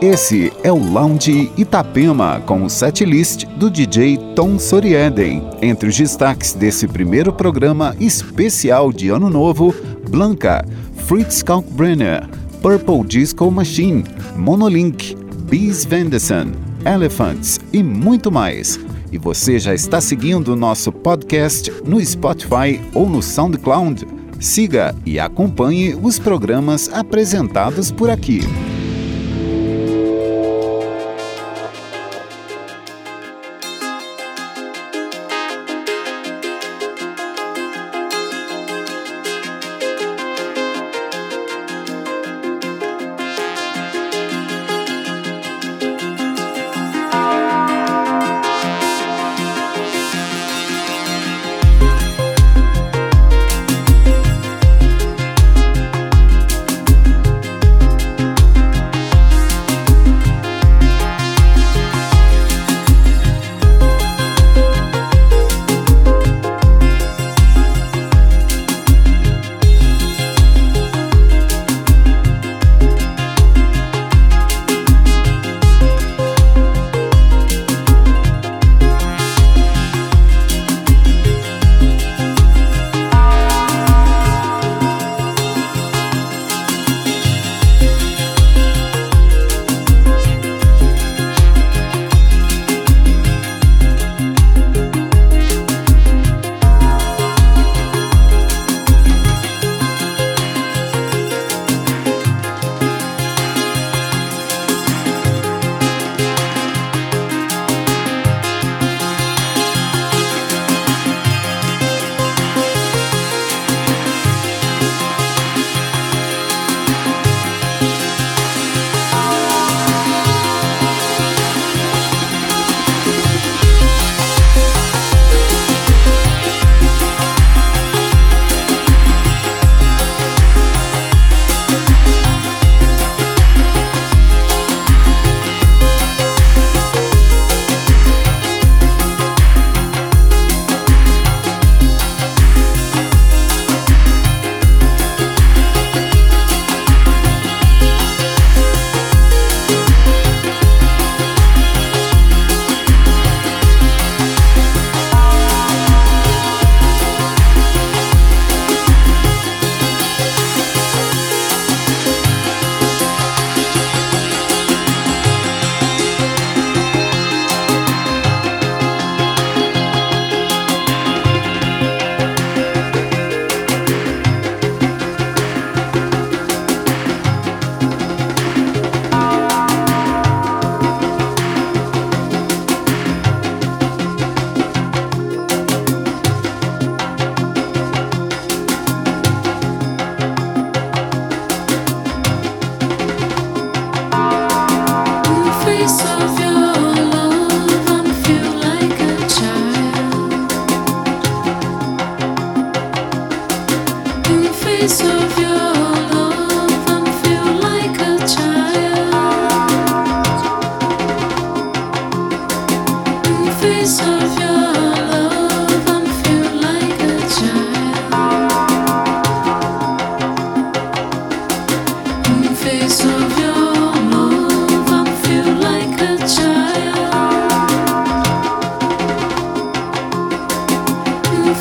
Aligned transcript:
Esse 0.00 0.52
é 0.62 0.70
o 0.70 0.76
Lounge 0.76 1.50
Itapema 1.56 2.42
com 2.44 2.62
o 2.62 2.68
setlist 2.68 3.46
do 3.56 3.70
DJ 3.70 4.18
Tom 4.34 4.58
Sorieden. 4.58 5.42
Entre 5.62 5.88
os 5.88 5.96
destaques 5.96 6.52
desse 6.52 6.86
primeiro 6.86 7.32
programa 7.32 7.96
especial 7.98 8.92
de 8.92 9.08
Ano 9.08 9.30
Novo, 9.30 9.74
Blanca, 10.10 10.66
Fritz 11.06 11.42
Kalkbrenner, 11.42 12.28
Purple 12.60 13.04
Disco 13.06 13.50
Machine, 13.50 14.04
Monolink, 14.36 15.16
Bees 15.48 15.86
Venderson, 15.86 16.52
Elephants 16.84 17.58
e 17.72 17.82
muito 17.82 18.30
mais. 18.30 18.78
E 19.10 19.16
você 19.16 19.58
já 19.58 19.74
está 19.74 19.98
seguindo 19.98 20.48
o 20.48 20.56
nosso 20.56 20.92
podcast 20.92 21.72
no 21.86 22.04
Spotify 22.04 22.82
ou 22.92 23.08
no 23.08 23.22
SoundCloud? 23.22 24.06
Siga 24.38 24.94
e 25.06 25.18
acompanhe 25.18 25.94
os 25.94 26.18
programas 26.18 26.92
apresentados 26.92 27.90
por 27.90 28.10
aqui. 28.10 28.40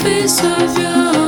Face 0.06 0.44
of 0.44 0.78
you. 0.78 1.25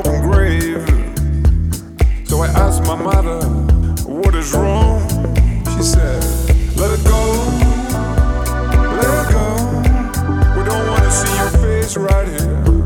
open 0.00 0.22
grave. 0.22 0.86
So 2.26 2.40
I 2.40 2.48
asked 2.48 2.84
my 2.84 2.94
mother, 2.96 3.40
What 4.06 4.34
is 4.34 4.52
wrong? 4.54 5.00
She 5.76 5.82
said, 5.82 6.22
Let 6.76 6.90
it 6.98 7.04
go, 7.04 7.22
let 8.96 9.10
it 9.20 9.32
go. 9.32 9.46
We 10.56 10.64
don't 10.64 10.86
want 10.88 11.04
to 11.04 11.10
see 11.10 11.36
your 11.36 11.50
face 11.62 11.96
right 11.96 12.28
here. 12.28 12.79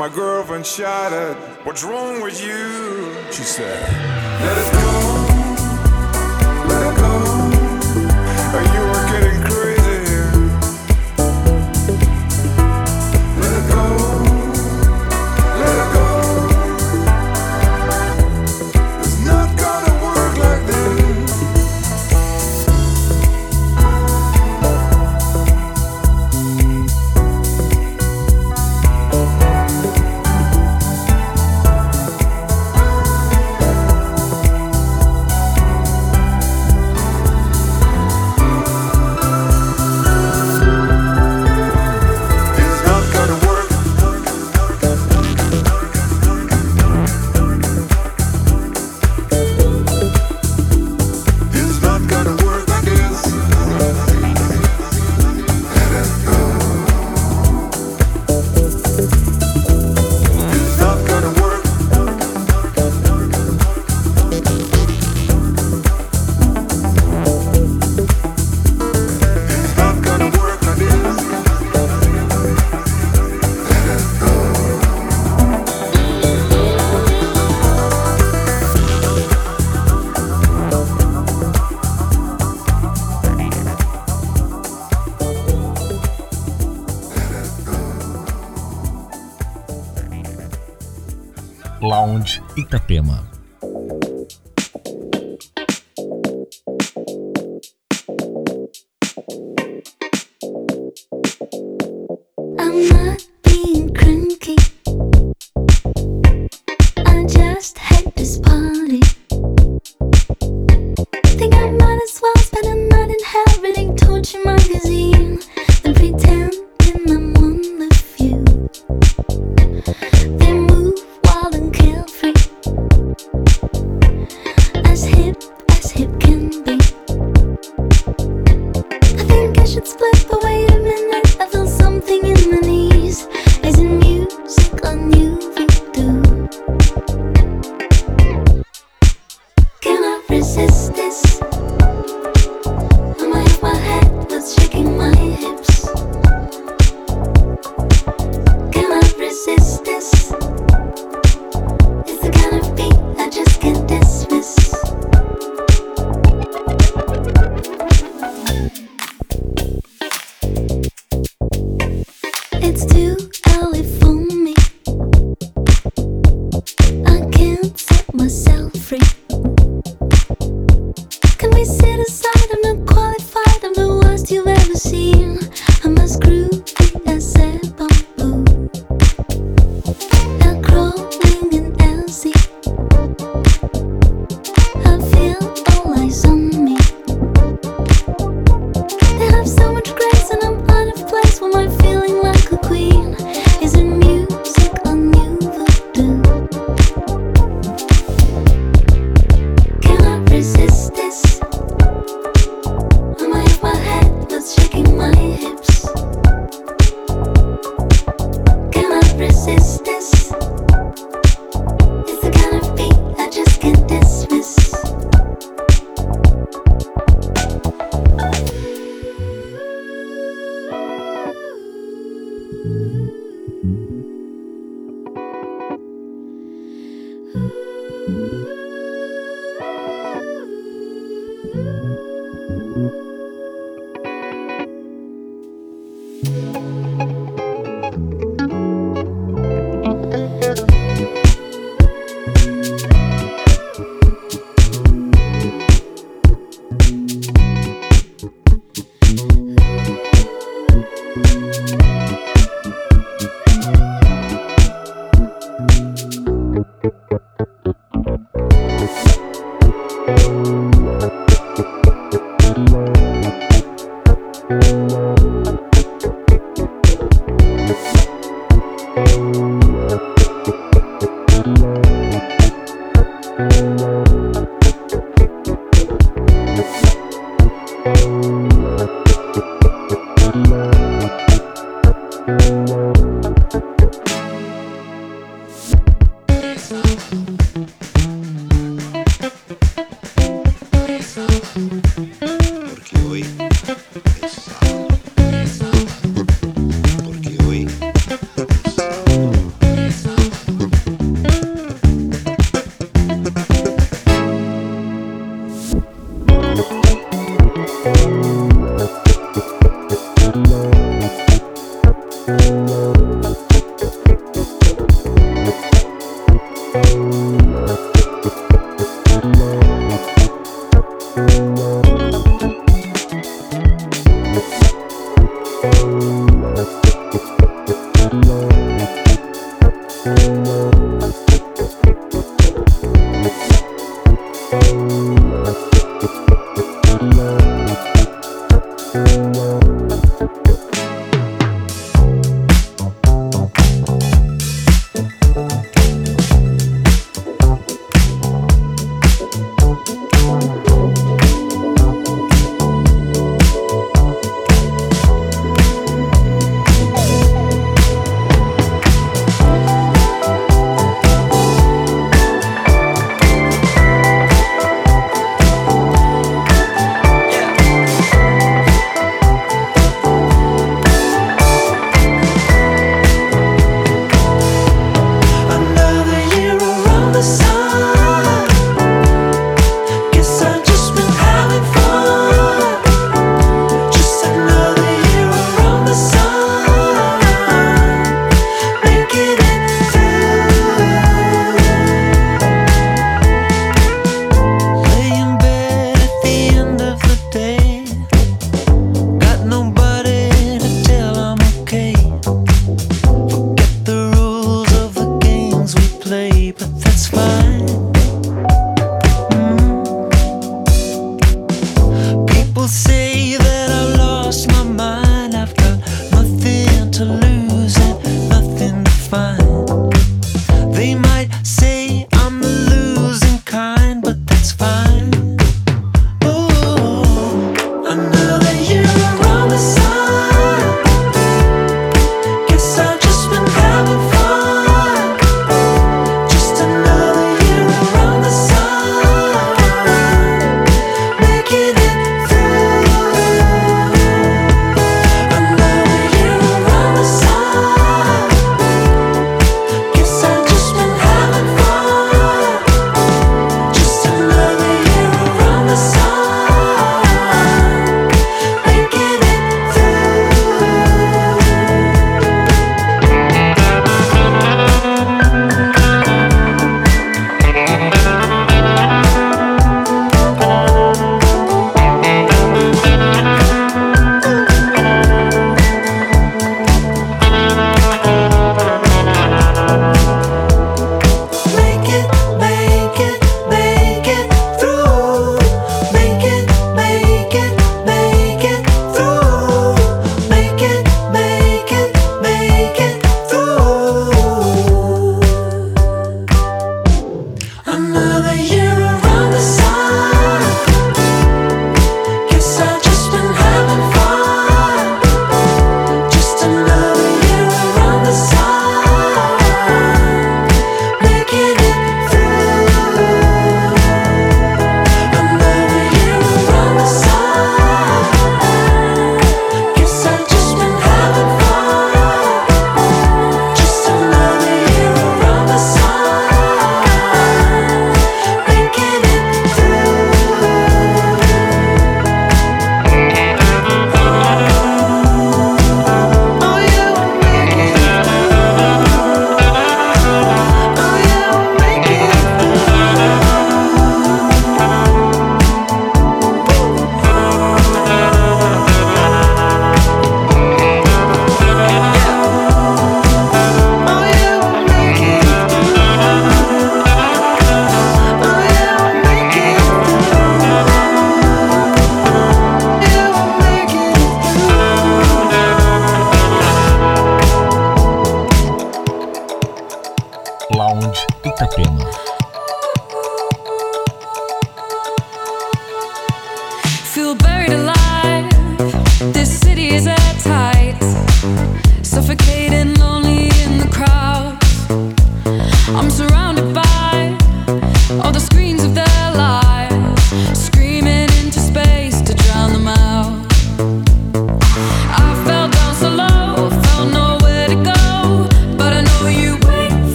My 0.00 0.08
girlfriend 0.08 0.64
shouted, 0.64 1.36
What's 1.62 1.84
wrong 1.84 2.22
with 2.22 2.42
you? 2.42 3.14
She 3.30 3.42
said, 3.42 3.82
Let 4.40 4.56
it 4.56 4.72
go, 4.72 4.99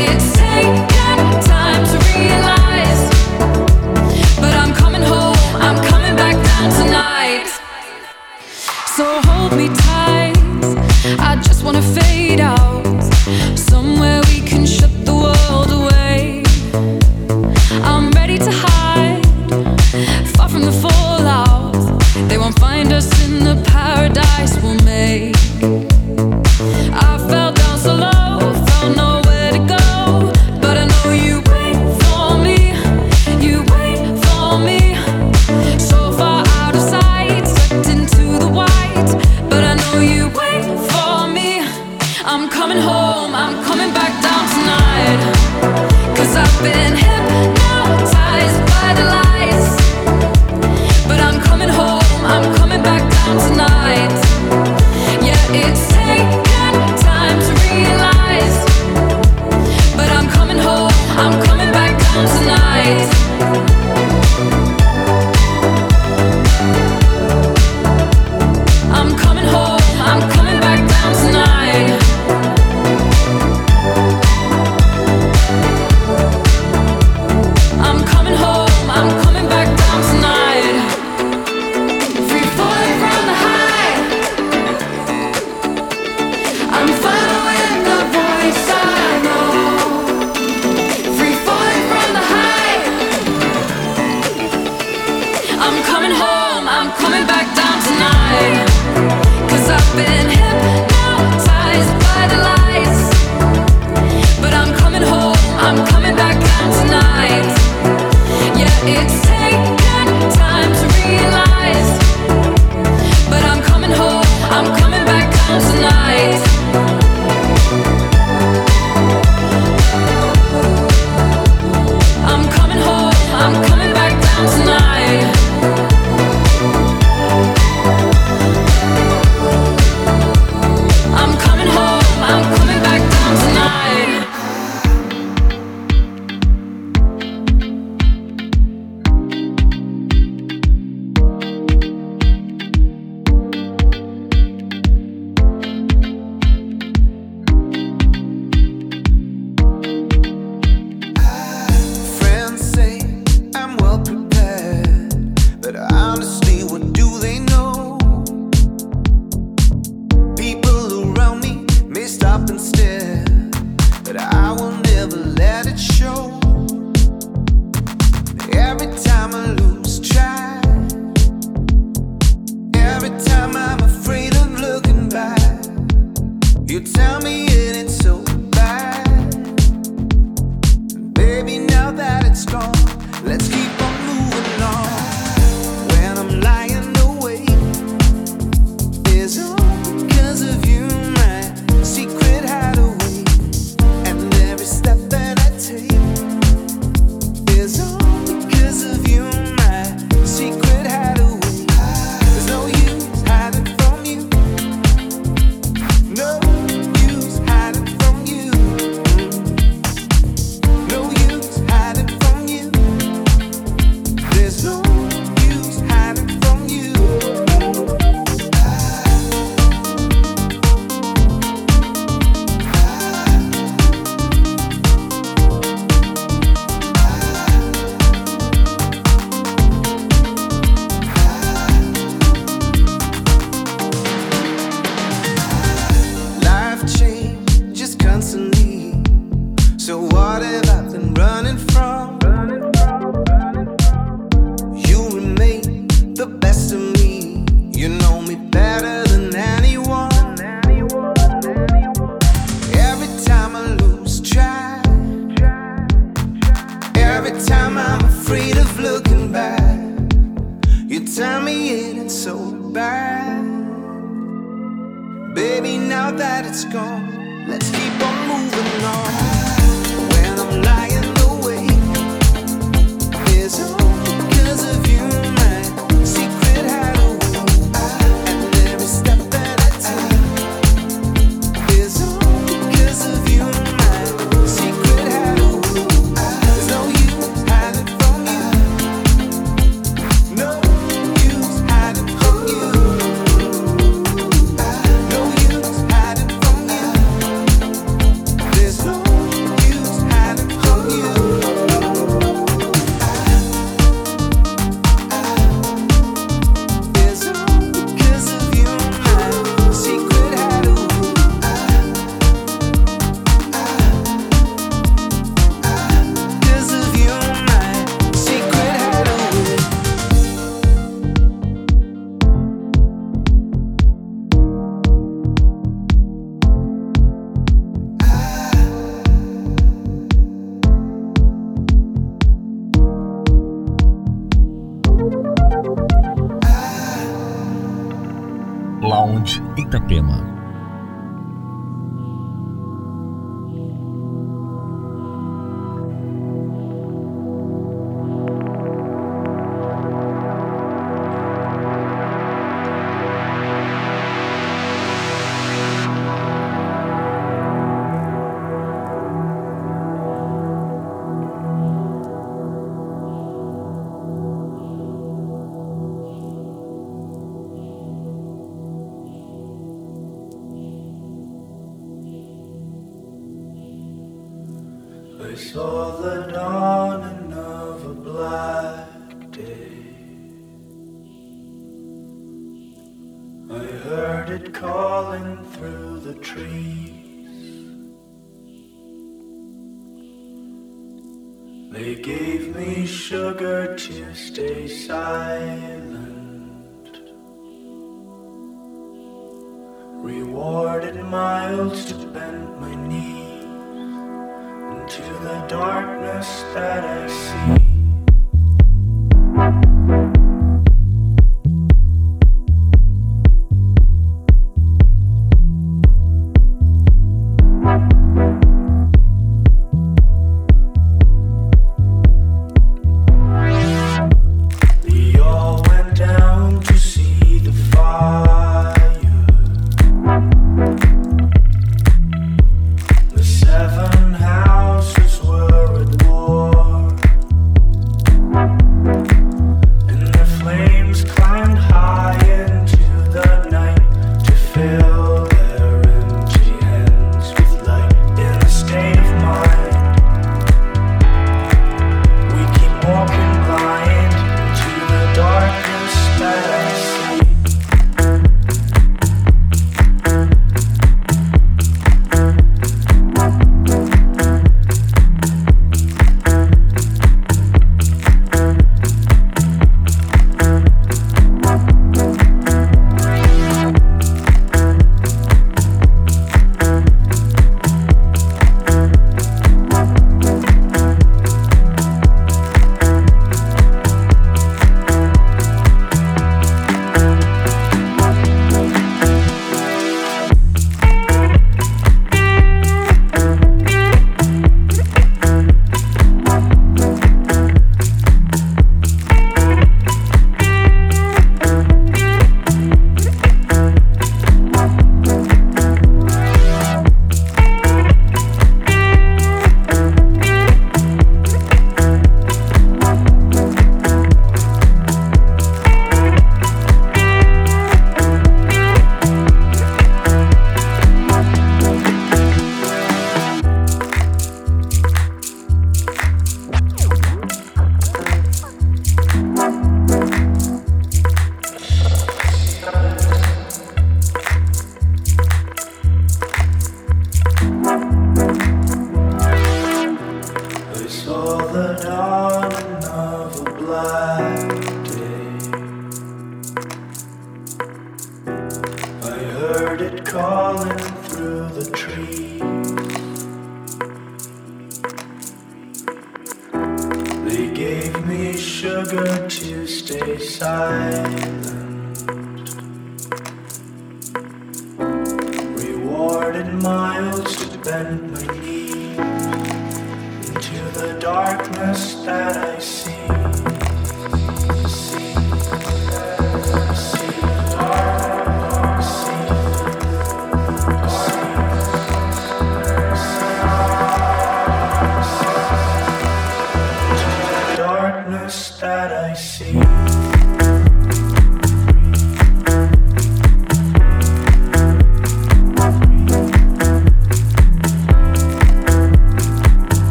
it's 0.00 0.37